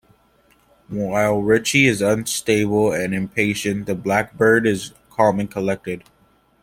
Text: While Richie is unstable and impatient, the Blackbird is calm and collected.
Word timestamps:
While 0.89 1.43
Richie 1.43 1.85
is 1.85 2.01
unstable 2.01 2.91
and 2.91 3.13
impatient, 3.13 3.85
the 3.85 3.93
Blackbird 3.93 4.65
is 4.65 4.93
calm 5.11 5.39
and 5.39 5.51
collected. 5.51 6.01